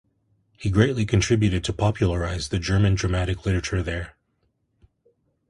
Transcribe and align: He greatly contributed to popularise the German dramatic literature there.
He 0.57 0.71
greatly 0.71 1.05
contributed 1.05 1.63
to 1.63 1.73
popularise 1.73 2.47
the 2.47 2.57
German 2.57 2.95
dramatic 2.95 3.45
literature 3.45 3.83
there. 3.83 4.15